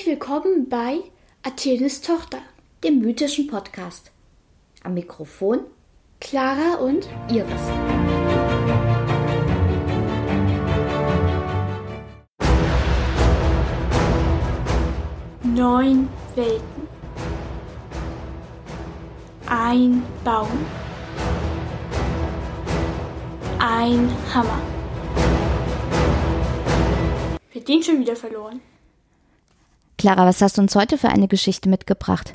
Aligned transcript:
Herzlich 0.00 0.18
willkommen 0.18 0.66
bei 0.70 1.00
Athenes 1.42 2.00
Tochter, 2.00 2.38
dem 2.82 3.00
mythischen 3.00 3.48
Podcast. 3.48 4.10
Am 4.82 4.94
Mikrofon 4.94 5.60
Clara 6.20 6.76
und 6.76 7.06
Iris. 7.28 7.44
Neun 15.42 16.08
Welten. 16.34 16.88
Ein 19.48 20.02
Baum. 20.24 20.48
Ein 23.58 24.10
Hammer. 24.32 24.62
Wir 27.52 27.62
den 27.62 27.82
schon 27.82 28.00
wieder 28.00 28.16
verloren. 28.16 28.62
Clara, 30.00 30.24
was 30.24 30.40
hast 30.40 30.56
du 30.56 30.62
uns 30.62 30.74
heute 30.74 30.96
für 30.96 31.10
eine 31.10 31.28
Geschichte 31.28 31.68
mitgebracht? 31.68 32.32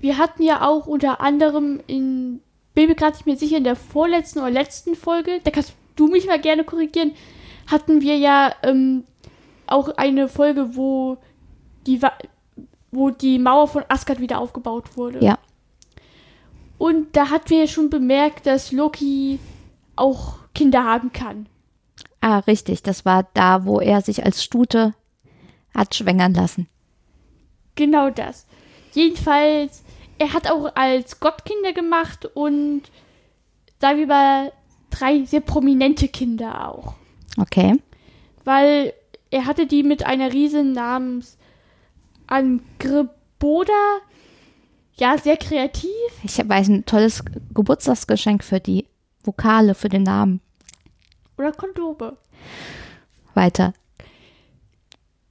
Wir 0.00 0.18
hatten 0.18 0.44
ja 0.44 0.64
auch 0.64 0.86
unter 0.86 1.20
anderem 1.20 1.80
in, 1.88 2.38
bin 2.74 2.86
mir 2.86 2.94
gerade 2.94 3.16
nicht 3.16 3.26
mehr 3.26 3.36
sicher, 3.36 3.56
in 3.56 3.64
der 3.64 3.74
vorletzten 3.74 4.38
oder 4.38 4.50
letzten 4.50 4.94
Folge, 4.94 5.40
da 5.42 5.50
kannst 5.50 5.74
du 5.96 6.06
mich 6.06 6.28
mal 6.28 6.40
gerne 6.40 6.62
korrigieren, 6.62 7.10
hatten 7.66 8.02
wir 8.02 8.16
ja 8.16 8.52
ähm, 8.62 9.02
auch 9.66 9.96
eine 9.96 10.28
Folge, 10.28 10.76
wo 10.76 11.16
die, 11.88 12.00
wo 12.92 13.10
die 13.10 13.40
Mauer 13.40 13.66
von 13.66 13.82
Asgard 13.88 14.20
wieder 14.20 14.38
aufgebaut 14.38 14.96
wurde. 14.96 15.24
Ja. 15.24 15.40
Und 16.78 17.16
da 17.16 17.30
hatten 17.30 17.50
wir 17.50 17.62
ja 17.62 17.66
schon 17.66 17.90
bemerkt, 17.90 18.46
dass 18.46 18.70
Loki 18.70 19.40
auch 19.96 20.34
Kinder 20.54 20.84
haben 20.84 21.12
kann. 21.12 21.48
Ah, 22.20 22.38
richtig. 22.38 22.84
Das 22.84 23.04
war 23.04 23.26
da, 23.34 23.64
wo 23.64 23.80
er 23.80 24.02
sich 24.02 24.24
als 24.24 24.44
Stute 24.44 24.94
hat 25.74 25.96
schwängern 25.96 26.32
lassen. 26.32 26.68
Genau 27.76 28.10
das. 28.10 28.46
Jedenfalls, 28.92 29.84
er 30.18 30.32
hat 30.32 30.50
auch 30.50 30.74
als 30.74 31.20
Gott 31.20 31.44
Kinder 31.44 31.72
gemacht 31.72 32.26
und 32.34 32.82
sagen 33.80 33.98
wir 33.98 34.06
mal 34.06 34.52
drei 34.90 35.24
sehr 35.24 35.40
prominente 35.40 36.08
Kinder 36.08 36.68
auch. 36.68 36.94
Okay. 37.38 37.74
Weil 38.44 38.94
er 39.30 39.46
hatte 39.46 39.66
die 39.66 39.82
mit 39.82 40.04
einer 40.04 40.32
Riesin 40.32 40.72
namens 40.72 41.36
Angreboda. 42.26 43.72
Ja, 44.94 45.18
sehr 45.18 45.36
kreativ. 45.36 45.90
Ich 46.22 46.38
weiß 46.38 46.68
ein 46.68 46.86
tolles 46.86 47.22
Geburtstagsgeschenk 47.52 48.42
für 48.42 48.60
die 48.60 48.86
Vokale, 49.22 49.74
für 49.74 49.90
den 49.90 50.04
Namen. 50.04 50.40
Oder 51.36 51.52
Kondome. 51.52 52.16
Weiter. 53.34 53.74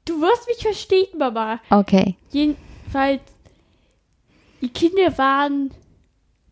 Du 0.05 0.21
wirst 0.21 0.47
mich 0.47 0.57
verstehen, 0.61 1.17
Mama. 1.17 1.59
Okay. 1.69 2.15
Jedenfalls, 2.31 3.21
die 4.61 4.69
Kinder 4.69 5.17
waren 5.17 5.71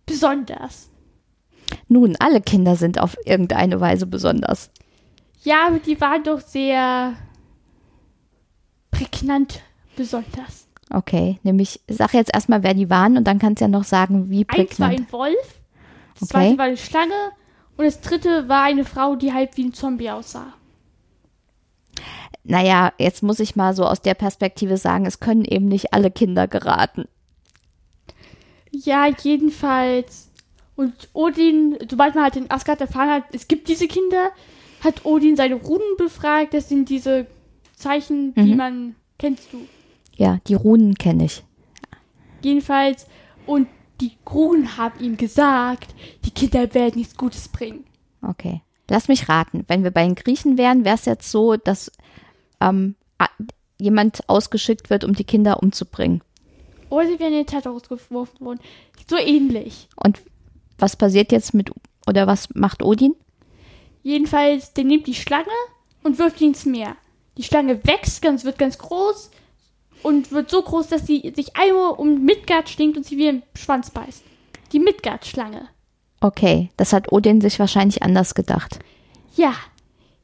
besonders. 0.06 0.90
Nun, 1.88 2.16
alle 2.20 2.42
Kinder 2.42 2.76
sind 2.76 3.00
auf 3.00 3.16
irgendeine 3.26 3.80
Weise 3.80 4.06
besonders. 4.06 4.72
Ja, 5.44 5.68
aber 5.68 5.80
die 5.80 6.00
waren 6.02 6.24
doch 6.24 6.40
sehr 6.40 7.14
prägnant 8.92 9.62
besonders. 9.96 10.68
Okay, 10.90 11.40
nämlich 11.44 11.80
sag 11.88 12.14
jetzt 12.14 12.34
erstmal, 12.34 12.64
wer 12.64 12.74
die 12.74 12.90
waren 12.90 13.18
und 13.18 13.26
dann 13.26 13.40
kannst 13.40 13.62
du 13.62 13.66
ja 13.66 13.70
noch 13.70 13.84
sagen, 13.84 14.30
wie 14.30 14.46
prägnant. 14.46 14.72
Eins 14.72 14.80
war 14.80 14.90
ein 14.90 15.12
Wolf, 15.12 15.60
das 16.20 16.24
Okay. 16.24 16.32
zweite 16.32 16.58
war 16.58 16.66
eine 16.66 16.78
Schlange 16.78 17.32
und 17.78 17.86
das 17.86 18.02
dritte 18.02 18.48
war 18.48 18.64
eine 18.64 18.86
Frau, 18.86 19.16
die 19.16 19.34
halb 19.34 19.58
wie 19.58 19.66
ein 19.66 19.74
Zombie 19.74 20.12
aussah. 20.12 20.54
Naja, 22.44 22.92
jetzt 22.98 23.24
muss 23.24 23.40
ich 23.40 23.56
mal 23.56 23.74
so 23.76 23.86
aus 23.86 24.02
der 24.02 24.16
Perspektive 24.16 24.78
sagen, 24.78 25.06
es 25.06 25.20
können 25.20 25.46
eben 25.46 25.68
nicht 25.68 25.94
alle 25.94 26.12
Kinder 26.12 26.48
geraten. 26.48 27.06
Ja, 28.72 29.08
jedenfalls. 29.22 30.30
Und 30.76 30.94
Odin, 31.14 31.78
sobald 31.90 32.16
man 32.16 32.24
halt 32.24 32.36
in 32.36 32.50
Asgard 32.50 32.82
erfahren 32.82 33.10
hat, 33.12 33.24
es 33.32 33.48
gibt 33.48 33.68
diese 33.70 33.88
Kinder, 33.88 34.32
hat 34.84 35.06
Odin 35.06 35.36
seine 35.38 35.56
Runen 35.56 35.98
befragt. 35.98 36.54
Das 36.54 36.68
sind 36.68 36.90
diese 36.90 37.28
Zeichen, 37.76 38.34
die 38.36 38.52
Mhm. 38.52 38.58
man. 38.58 38.96
Kennst 39.20 39.54
du? 39.54 39.60
Ja, 40.16 40.40
die 40.48 40.56
Runen 40.56 40.96
kenne 40.96 41.26
ich. 41.26 41.44
Jedenfalls. 42.42 43.06
Und 43.46 43.68
die 44.02 44.12
Runen 44.30 44.76
haben 44.78 45.00
ihm 45.00 45.16
gesagt, 45.18 45.94
die 46.26 46.32
Kinder 46.32 46.74
werden 46.74 46.98
nichts 46.98 47.16
Gutes 47.16 47.48
bringen. 47.48 47.86
Okay. 48.22 48.62
Lass 48.90 49.08
mich 49.08 49.30
raten. 49.30 49.64
Wenn 49.68 49.84
wir 49.84 49.92
bei 49.92 50.04
den 50.04 50.16
Griechen 50.16 50.58
wären, 50.58 50.84
wäre 50.84 50.96
es 50.96 51.06
jetzt 51.06 51.32
so, 51.32 51.56
dass 51.56 51.92
ähm, 52.68 52.96
jemand 53.80 54.28
ausgeschickt 54.30 54.90
wird, 54.90 55.04
um 55.04 55.14
die 55.14 55.24
Kinder 55.24 55.62
umzubringen. 55.62 56.22
Oder 56.90 57.08
sie 57.08 57.20
werden 57.20 57.34
in 57.34 57.46
den 57.46 57.48
Tat 57.48 57.66
rausgeworfen 57.66 58.46
worden. 58.46 58.60
So 59.10 59.18
ähnlich. 59.18 59.88
Und 59.96 60.22
was 60.78 60.96
passiert 60.96 61.32
jetzt 61.32 61.54
mit, 61.54 61.72
oder 62.08 62.28
was 62.28 62.54
macht 62.54 62.84
Odin? 62.84 63.16
Jedenfalls, 64.04 64.74
der 64.74 64.84
nimmt 64.84 65.08
die 65.08 65.16
Schlange 65.16 65.48
und 66.04 66.20
wirft 66.20 66.40
die 66.40 66.46
ins 66.46 66.66
Meer. 66.66 66.96
Die 67.38 67.44
Schlange 67.44 67.84
wächst, 67.86 68.22
ganz, 68.22 68.44
wird 68.44 68.58
ganz 68.58 68.78
groß 68.78 69.32
und 70.04 70.32
wird 70.32 70.52
so 70.52 70.62
groß, 70.62 70.88
dass 70.88 71.08
sie 71.08 71.34
sich 71.36 71.56
einmal 71.56 71.94
um 71.94 72.24
Midgard 72.24 72.70
stinkt 72.70 72.98
und 72.98 73.06
sie 73.06 73.18
wie 73.18 73.30
ein 73.30 73.44
Schwanz 73.56 73.90
beißt. 73.90 74.24
Die 74.72 74.80
Midgard-Schlange. 74.80 75.70
Okay, 76.20 76.70
das 76.78 76.94
hat 76.94 77.12
Odin 77.12 77.42
sich 77.42 77.60
wahrscheinlich 77.60 78.04
anders 78.04 78.36
gedacht. 78.36 78.80
Ja. 79.36 79.54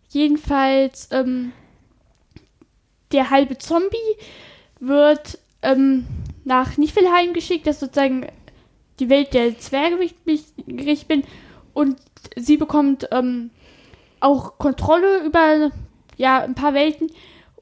Jedenfalls, 0.09 1.09
ähm, 1.11 1.51
der 3.11 3.29
halbe 3.29 3.57
Zombie 3.57 3.97
wird 4.79 5.39
ähm, 5.61 6.05
nach 6.45 6.77
Niflheim 6.77 7.33
geschickt, 7.33 7.67
das 7.67 7.75
ist 7.77 7.79
sozusagen 7.81 8.27
die 8.99 9.09
Welt 9.09 9.33
der 9.33 9.57
Zwerge, 9.59 9.99
wie 9.99 10.31
ich 10.33 10.43
gerichtet 10.67 11.07
bin. 11.07 11.23
Und 11.73 11.97
sie 12.35 12.57
bekommt 12.57 13.07
ähm, 13.11 13.51
auch 14.19 14.57
Kontrolle 14.57 15.23
über 15.25 15.71
ja, 16.17 16.41
ein 16.43 16.55
paar 16.55 16.73
Welten 16.73 17.09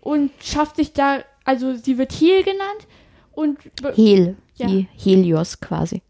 und 0.01 0.31
schafft 0.41 0.77
sich 0.77 0.93
da, 0.93 1.19
also 1.43 1.75
sie 1.75 1.97
wird 1.97 2.11
Heal 2.13 2.43
genannt 2.43 2.87
und 3.33 3.59
Hel, 3.95 4.35
Ja. 4.55 4.67
Helios 4.97 5.59
quasi. 5.59 6.01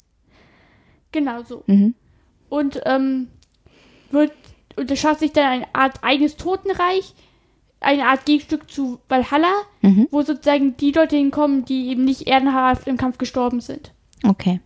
genau 1.12 1.44
so. 1.44 1.64
Mhm. 1.68 1.94
und 2.50 2.82
ähm, 2.86 3.28
wird 4.12 4.32
und 4.78 4.96
schafft 4.98 5.20
sich 5.22 5.34
dann 5.34 5.46
eine 5.46 5.76
Art 5.76 6.04
eigenes 6.04 6.38
Totenreich, 6.38 7.14
eine 7.80 8.08
Art 8.08 8.26
Gegenstück 8.26 8.70
zu 8.72 9.00
Valhalla, 9.08 9.54
Mhm. 9.82 10.08
wo 10.12 10.22
sozusagen 10.22 10.76
die 10.78 10.92
Leute 10.92 11.16
hinkommen, 11.16 11.66
die 11.66 11.88
eben 11.90 12.06
nicht 12.06 12.28
ehrenhaft 12.28 12.88
im 12.88 12.98
Kampf 12.98 13.18
gestorben 13.18 13.62
sind. 13.62 13.92
Okay. 14.24 14.60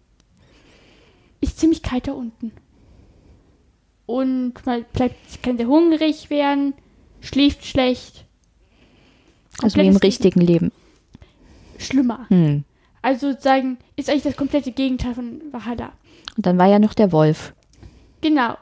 Ist 1.42 1.60
ziemlich 1.60 1.82
kalt 1.84 2.08
da 2.08 2.14
unten. 2.14 2.52
Und 4.06 4.54
man 4.66 4.86
bleibt, 4.94 5.42
kann 5.44 5.58
sehr 5.58 5.68
hungrig 5.68 6.30
werden, 6.30 6.74
schläft 7.22 7.66
schlecht. 7.66 8.26
Also 9.62 9.80
wie 9.80 9.88
im 9.88 9.96
richtigen 9.96 10.40
Leben. 10.42 10.72
Leben. 10.72 10.72
Schlimmer. 11.78 12.26
Hm. 12.30 12.64
Also 13.02 13.32
sozusagen 13.32 13.78
ist 13.96 14.10
eigentlich 14.10 14.24
das 14.24 14.38
komplette 14.38 14.72
Gegenteil 14.72 15.16
von 15.16 15.42
Valhalla. 15.52 15.92
Und 16.38 16.46
dann 16.46 16.58
war 16.58 16.68
ja 16.68 16.80
noch 16.80 16.94
der 16.94 17.12
Wolf. 17.12 17.54
Genau. 18.22 18.56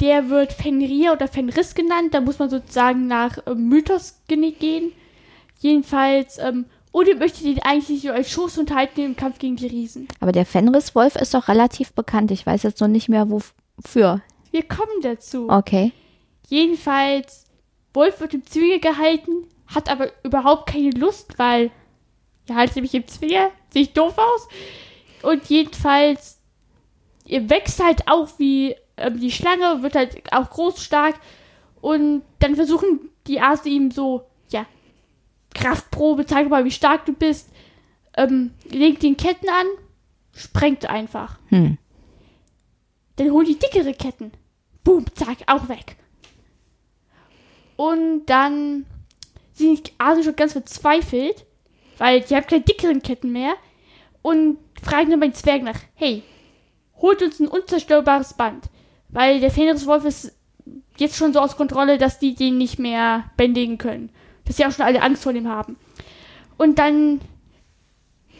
Der 0.00 0.28
wird 0.28 0.52
Fenrir 0.52 1.12
oder 1.12 1.28
Fenris 1.28 1.74
genannt. 1.74 2.12
Da 2.12 2.20
muss 2.20 2.38
man 2.38 2.50
sozusagen 2.50 3.06
nach 3.06 3.38
ähm, 3.46 3.68
Mythos 3.68 4.20
gehen. 4.28 4.92
Jedenfalls, 5.60 6.38
ähm, 6.38 6.66
Odin 6.92 7.18
möchte 7.18 7.44
den 7.44 7.60
eigentlich 7.62 8.02
so 8.02 8.10
als 8.10 8.30
Schoßhund 8.30 8.74
halten 8.74 9.00
im 9.00 9.16
Kampf 9.16 9.38
gegen 9.38 9.56
die 9.56 9.66
Riesen. 9.66 10.08
Aber 10.20 10.32
der 10.32 10.46
Fenriswolf 10.46 11.16
ist 11.16 11.34
doch 11.34 11.48
relativ 11.48 11.92
bekannt. 11.92 12.30
Ich 12.30 12.46
weiß 12.46 12.62
jetzt 12.62 12.80
noch 12.80 12.88
nicht 12.88 13.08
mehr 13.08 13.28
wofür. 13.30 14.22
Wir 14.50 14.62
kommen 14.62 15.02
dazu. 15.02 15.48
Okay. 15.50 15.92
Jedenfalls, 16.48 17.44
Wolf 17.92 18.20
wird 18.20 18.34
im 18.34 18.46
Zwinge 18.46 18.78
gehalten, 18.78 19.46
hat 19.66 19.90
aber 19.90 20.10
überhaupt 20.22 20.70
keine 20.70 20.90
Lust, 20.90 21.38
weil 21.38 21.70
er 22.48 22.54
halt 22.54 22.74
nämlich 22.74 22.94
im 22.94 23.06
Zwinge, 23.06 23.50
sieht 23.70 23.96
doof 23.96 24.16
aus. 24.16 24.48
Und 25.22 25.44
jedenfalls, 25.46 26.38
ihr 27.26 27.50
wächst 27.50 27.82
halt 27.82 28.08
auch 28.08 28.28
wie 28.38 28.76
die 29.16 29.30
Schlange, 29.30 29.82
wird 29.82 29.94
halt 29.94 30.32
auch 30.32 30.50
groß, 30.50 30.82
stark. 30.82 31.16
Und 31.80 32.22
dann 32.38 32.56
versuchen 32.56 33.10
die 33.26 33.40
Aase 33.40 33.68
ihm 33.68 33.90
so, 33.90 34.26
ja, 34.50 34.66
Kraftprobe, 35.54 36.26
zeig 36.26 36.48
mal, 36.48 36.64
wie 36.64 36.70
stark 36.70 37.06
du 37.06 37.12
bist. 37.12 37.50
Ähm, 38.16 38.52
legt 38.70 39.02
den 39.02 39.16
Ketten 39.16 39.48
an, 39.48 39.66
sprengt 40.32 40.86
einfach. 40.86 41.38
Hm. 41.48 41.78
Dann 43.16 43.30
hol 43.30 43.44
die 43.44 43.58
dickere 43.58 43.92
Ketten. 43.92 44.32
Boom, 44.84 45.04
zack, 45.14 45.38
auch 45.46 45.68
weg. 45.68 45.96
Und 47.76 48.26
dann 48.26 48.86
sind 49.52 49.88
die 49.88 49.92
Asen 49.98 50.24
schon 50.24 50.36
ganz 50.36 50.52
verzweifelt, 50.52 51.44
weil 51.98 52.20
die 52.20 52.34
haben 52.34 52.46
keine 52.46 52.62
dickeren 52.62 53.02
Ketten 53.02 53.32
mehr. 53.32 53.54
Und 54.22 54.58
fragen 54.82 55.10
dann 55.10 55.20
bei 55.20 55.28
den 55.28 55.34
Zwergen 55.34 55.66
nach, 55.66 55.78
hey, 55.94 56.22
holt 56.96 57.22
uns 57.22 57.38
ein 57.38 57.48
unzerstörbares 57.48 58.34
Band. 58.34 58.68
Weil 59.08 59.40
der 59.40 59.50
Fenriswolf 59.50 60.04
ist 60.04 60.32
jetzt 60.98 61.16
schon 61.16 61.32
so 61.32 61.40
aus 61.40 61.56
Kontrolle, 61.56 61.98
dass 61.98 62.18
die 62.18 62.34
den 62.34 62.58
nicht 62.58 62.78
mehr 62.78 63.24
bändigen 63.36 63.78
können. 63.78 64.10
Dass 64.44 64.56
sie 64.56 64.64
auch 64.66 64.72
schon 64.72 64.84
alle 64.84 65.02
Angst 65.02 65.22
vor 65.22 65.32
dem 65.32 65.48
haben. 65.48 65.76
Und 66.56 66.78
dann 66.78 67.20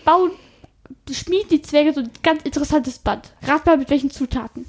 bauen, 0.04 0.30
schmieden 1.10 1.48
die 1.50 1.62
Zwerge 1.62 1.92
so 1.92 2.00
ein 2.00 2.10
ganz 2.22 2.42
interessantes 2.42 2.98
Band. 2.98 3.32
Rat 3.42 3.66
mal 3.66 3.76
mit 3.76 3.90
welchen 3.90 4.10
Zutaten. 4.10 4.66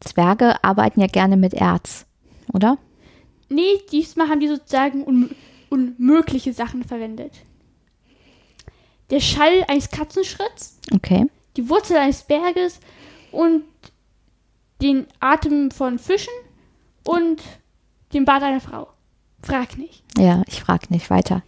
Zwerge 0.00 0.62
arbeiten 0.64 1.00
ja 1.00 1.06
gerne 1.06 1.36
mit 1.36 1.54
Erz, 1.54 2.06
oder? 2.52 2.76
Nee, 3.48 3.80
diesmal 3.90 4.28
haben 4.28 4.40
die 4.40 4.48
sozusagen 4.48 5.04
un 5.04 5.30
unmögliche 5.70 6.52
Sachen 6.52 6.84
verwendet. 6.84 7.32
Der 9.10 9.20
Schall 9.20 9.64
eines 9.68 9.90
Katzenschritts, 9.90 10.78
Okay. 10.94 11.26
die 11.56 11.66
Wurzel 11.70 11.96
eines 11.96 12.24
Berges 12.24 12.78
und 13.30 13.62
den 14.82 15.06
Atem 15.20 15.70
von 15.70 15.98
Fischen 15.98 16.32
und 17.04 17.40
den 18.12 18.24
Bart 18.24 18.42
einer 18.42 18.60
Frau. 18.60 18.88
Frag 19.42 19.78
nicht. 19.78 20.02
Ja, 20.18 20.42
ich 20.46 20.60
frage 20.60 20.86
nicht 20.90 21.08
weiter. 21.08 21.42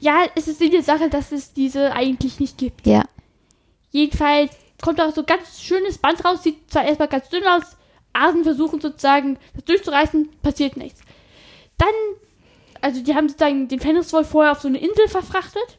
Ja, 0.00 0.24
es 0.34 0.48
ist 0.48 0.60
die 0.60 0.80
Sache, 0.80 1.10
dass 1.10 1.30
es 1.30 1.52
diese 1.52 1.92
eigentlich 1.92 2.40
nicht 2.40 2.58
gibt. 2.58 2.86
Ja, 2.86 3.04
Jedenfalls 3.90 4.52
kommt 4.82 5.00
auch 5.00 5.14
so 5.14 5.24
ganz 5.24 5.60
schönes 5.60 5.98
Band 5.98 6.24
raus, 6.24 6.42
sieht 6.42 6.70
zwar 6.70 6.84
erstmal 6.84 7.08
ganz 7.08 7.28
dünn 7.28 7.44
aus, 7.46 7.76
Asen 8.12 8.44
versuchen 8.44 8.80
sozusagen 8.80 9.38
das 9.54 9.64
durchzureißen, 9.64 10.28
passiert 10.42 10.76
nichts. 10.76 11.00
Dann, 11.76 11.88
also 12.80 13.02
die 13.02 13.14
haben 13.14 13.28
sozusagen 13.28 13.68
den 13.68 13.80
Fenriswolf 13.80 14.28
vorher 14.28 14.52
auf 14.52 14.60
so 14.60 14.68
eine 14.68 14.78
Insel 14.78 15.08
verfrachtet 15.08 15.78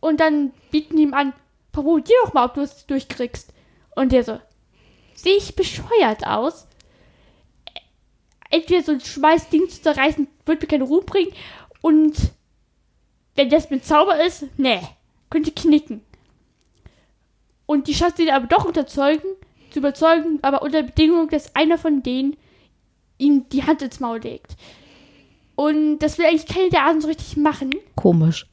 und 0.00 0.20
dann 0.20 0.52
bieten 0.70 0.96
die 0.96 1.02
ihm 1.02 1.14
an, 1.14 1.32
probier 1.72 2.16
doch 2.24 2.34
mal, 2.34 2.46
ob 2.46 2.54
du 2.54 2.62
es 2.62 2.86
durchkriegst. 2.86 3.52
Und 3.96 4.12
der 4.12 4.24
so, 4.24 4.38
sehe 5.14 5.36
ich 5.36 5.56
bescheuert 5.56 6.26
aus? 6.26 6.66
Entweder 8.50 8.82
so 8.82 8.92
ein 8.92 9.00
Schmeißding 9.00 9.68
zu 9.68 9.82
zerreißen, 9.82 10.28
wird 10.46 10.60
mir 10.60 10.68
keine 10.68 10.84
Ruhe 10.84 11.02
bringen 11.02 11.32
und 11.80 12.14
wenn 13.34 13.50
das 13.50 13.70
mit 13.70 13.84
Zauber 13.84 14.24
ist, 14.24 14.46
nee, 14.56 14.80
könnte 15.30 15.50
knicken. 15.50 16.02
Und 17.66 17.88
die 17.88 17.94
schafft 17.94 18.18
ihn 18.18 18.30
aber 18.30 18.46
doch 18.46 18.64
unterzeugen, 18.64 19.28
zu 19.70 19.80
überzeugen, 19.80 20.38
aber 20.42 20.62
unter 20.62 20.82
Bedingung, 20.82 21.28
dass 21.28 21.54
einer 21.56 21.78
von 21.78 22.02
denen 22.02 22.36
ihm 23.18 23.48
die 23.48 23.64
Hand 23.64 23.82
ins 23.82 24.00
Maul 24.00 24.20
legt. 24.20 24.56
Und 25.56 25.98
das 25.98 26.18
will 26.18 26.26
eigentlich 26.26 26.46
keiner 26.46 26.70
der 26.70 26.86
Asen 26.86 27.00
so 27.00 27.08
richtig 27.08 27.36
machen. 27.36 27.74
komisch. 27.96 28.46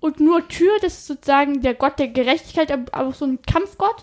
Und 0.00 0.18
nur 0.18 0.48
Tür, 0.48 0.72
das 0.80 0.94
ist 0.94 1.06
sozusagen 1.06 1.62
der 1.62 1.74
Gott 1.74 1.98
der 2.00 2.08
Gerechtigkeit, 2.08 2.72
aber 2.72 3.06
auch 3.06 3.14
so 3.14 3.24
ein 3.24 3.40
Kampfgott, 3.42 4.02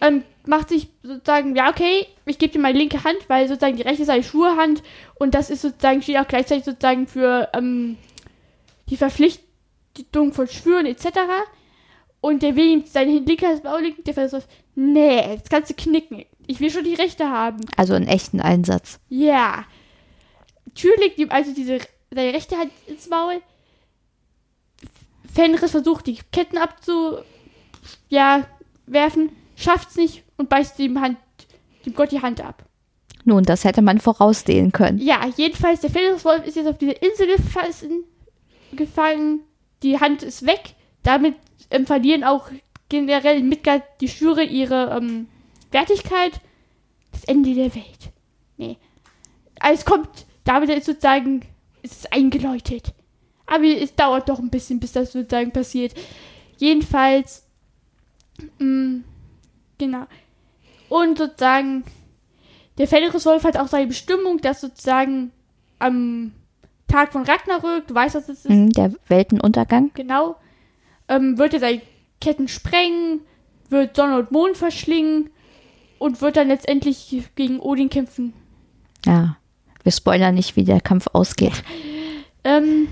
ähm, 0.00 0.24
macht 0.46 0.70
sich 0.70 0.88
sozusagen, 1.02 1.54
ja, 1.56 1.68
okay, 1.68 2.06
ich 2.24 2.38
gebe 2.38 2.52
dir 2.52 2.60
meine 2.60 2.78
linke 2.78 3.04
Hand, 3.04 3.18
weil 3.28 3.48
sozusagen 3.48 3.76
die 3.76 3.82
rechte 3.82 4.02
ist 4.02 4.08
eine 4.08 4.22
Schwurhand 4.22 4.82
und 5.16 5.34
das 5.34 5.50
ist 5.50 5.62
sozusagen, 5.62 6.02
steht 6.02 6.18
auch 6.18 6.28
gleichzeitig 6.28 6.64
sozusagen 6.64 7.06
für 7.06 7.48
ähm, 7.54 7.96
die 8.88 8.96
Verpflichtung 8.96 10.32
von 10.32 10.48
Schwüren 10.48 10.86
etc. 10.86 11.06
Und 12.20 12.42
der 12.42 12.56
will 12.56 12.66
ihm 12.66 12.84
seine 12.86 13.18
linke 13.18 13.46
Hand 13.46 13.56
ins 13.56 13.64
Maul 13.64 13.82
legen, 13.82 14.04
der 14.04 14.14
versucht, 14.14 14.48
nee, 14.74 15.36
das 15.36 15.48
kannst 15.48 15.70
du 15.70 15.74
knicken. 15.74 16.24
Ich 16.46 16.60
will 16.60 16.70
schon 16.70 16.84
die 16.84 16.94
rechte 16.94 17.28
haben. 17.28 17.58
Also 17.76 17.94
einen 17.94 18.08
echten 18.08 18.40
Einsatz. 18.40 18.98
Ja. 19.08 19.64
Tür 20.74 20.96
legt 20.98 21.18
ihm 21.18 21.30
also 21.30 21.52
diese, 21.54 21.78
seine 22.10 22.32
rechte 22.32 22.56
Hand 22.56 22.72
ins 22.86 23.08
Maul. 23.08 23.42
Fenris 25.32 25.70
versucht, 25.70 26.06
die 26.06 26.18
Ketten 26.32 26.56
abzu, 26.56 27.18
ja, 28.08 28.46
werfen, 28.86 29.30
schafft's 29.58 29.96
nicht 29.96 30.24
und 30.36 30.48
beißt 30.48 30.78
dem, 30.78 31.00
Hand, 31.00 31.18
dem 31.84 31.94
Gott 31.94 32.12
die 32.12 32.22
Hand 32.22 32.40
ab. 32.40 32.64
Nun, 33.24 33.42
das 33.42 33.64
hätte 33.64 33.82
man 33.82 34.00
voraussehen 34.00 34.72
können. 34.72 34.98
Ja, 34.98 35.26
jedenfalls, 35.36 35.80
der 35.80 35.90
Fenriswolf 35.90 36.46
ist 36.46 36.56
jetzt 36.56 36.68
auf 36.68 36.78
diese 36.78 36.92
Insel 36.92 37.26
gefallen, 37.26 38.04
gefallen. 38.72 39.40
Die 39.82 40.00
Hand 40.00 40.22
ist 40.22 40.46
weg. 40.46 40.74
Damit 41.02 41.34
ähm, 41.70 41.86
verlieren 41.86 42.24
auch 42.24 42.48
generell 42.88 43.38
in 43.38 43.48
Midgard 43.48 43.82
die 44.00 44.08
Schwüre 44.08 44.42
ihre 44.44 44.96
ähm, 44.96 45.28
Wertigkeit. 45.70 46.40
Das 47.12 47.24
Ende 47.24 47.54
der 47.54 47.74
Welt. 47.74 48.12
Nee. 48.56 48.78
Alles 49.60 49.84
kommt, 49.84 50.08
damit 50.44 50.70
ist 50.70 50.86
sozusagen, 50.86 51.42
ist 51.82 51.92
es 51.92 52.12
eingeläutet. 52.12 52.94
Aber 53.46 53.64
es 53.64 53.94
dauert 53.94 54.28
doch 54.28 54.38
ein 54.38 54.50
bisschen, 54.50 54.80
bis 54.80 54.92
das 54.92 55.12
sozusagen 55.12 55.52
passiert. 55.52 55.94
Jedenfalls, 56.58 57.46
mh, 58.58 59.02
genau. 59.78 60.06
Und 60.88 61.18
sozusagen, 61.18 61.84
der 62.78 62.88
Fenriswolf 62.88 63.44
hat 63.44 63.56
auch 63.56 63.68
seine 63.68 63.86
Bestimmung, 63.86 64.38
dass 64.40 64.60
sozusagen 64.60 65.30
am 65.78 66.32
Tag 66.88 67.12
von 67.12 67.22
Ragnarök, 67.24 67.86
du 67.86 67.94
weißt, 67.94 68.14
was 68.14 68.26
das 68.26 68.38
ist, 68.44 68.48
Hm, 68.50 68.70
Der 68.72 68.92
Weltenuntergang. 69.08 69.90
genau, 69.94 70.36
ähm, 71.08 71.36
wird 71.38 71.54
er 71.54 71.60
seine 71.60 71.82
Ketten 72.20 72.48
sprengen, 72.48 73.20
wird 73.68 73.94
Sonne 73.96 74.18
und 74.18 74.30
Mond 74.32 74.56
verschlingen 74.56 75.30
und 75.98 76.20
wird 76.22 76.36
dann 76.36 76.48
letztendlich 76.48 77.22
gegen 77.34 77.60
Odin 77.60 77.90
kämpfen. 77.90 78.32
Ja. 79.04 79.36
Wir 79.82 79.92
spoilern 79.92 80.34
nicht, 80.34 80.56
wie 80.56 80.64
der 80.64 80.80
Kampf 80.80 81.06
ausgeht. 81.12 81.62
Ähm, 82.44 82.88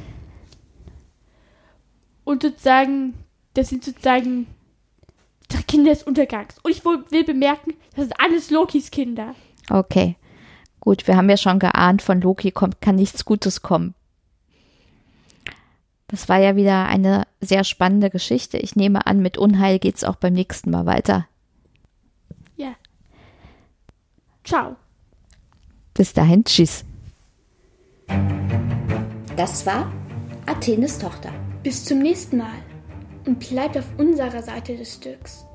und 2.25 2.43
sozusagen, 2.43 3.15
das 3.55 3.69
sind 3.69 3.85
sozusagen 3.85 4.47
Kinder 5.67 5.91
des 5.91 6.03
Untergangs. 6.03 6.57
Und 6.63 6.71
ich 6.71 6.85
will, 6.85 7.05
will 7.11 7.25
bemerken, 7.25 7.75
das 7.95 8.07
sind 8.07 8.21
alles 8.21 8.51
Lokis 8.51 8.91
Kinder. 8.91 9.35
Okay. 9.71 10.17
Gut, 10.81 11.07
wir 11.09 11.17
haben 11.17 11.29
ja 11.29 11.37
schon 11.37 11.59
geahnt, 11.59 12.03
von 12.03 12.21
Loki 12.21 12.53
kommt, 12.53 12.81
kann 12.81 12.97
nichts 12.97 13.25
Gutes 13.25 13.63
kommen. 13.63 13.95
Das 16.09 16.29
war 16.29 16.39
ja 16.39 16.55
wieder 16.55 16.87
eine 16.87 17.27
sehr 17.41 17.65
spannende 17.65 18.11
Geschichte. 18.11 18.59
Ich 18.59 18.77
nehme 18.77 19.07
an, 19.07 19.21
mit 19.21 19.39
Unheil 19.39 19.81
geht's 19.81 20.05
auch 20.05 20.17
beim 20.17 20.35
nächsten 20.35 20.71
Mal 20.71 20.87
weiter. 20.87 21.27
Ja. 22.57 22.77
Ciao. 24.45 24.77
Bis 25.95 26.13
dahin, 26.13 26.45
tschüss. 26.45 26.85
Das 29.37 29.67
war 29.67 29.91
Athenes 30.47 30.99
Tochter. 30.99 31.33
Bis 31.65 31.85
zum 31.85 31.99
nächsten 31.99 32.37
Mal. 32.37 32.76
Und 33.27 33.41
bleibt 33.41 33.77
auf 33.77 33.87
unserer 33.99 34.43
Seite 34.43 34.77
des 34.77 34.95
Stücks. 34.95 35.46